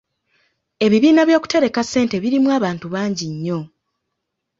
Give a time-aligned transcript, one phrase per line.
[0.85, 3.59] Ebibiina by'okutereka ssente birimu abantu bangi nnyo.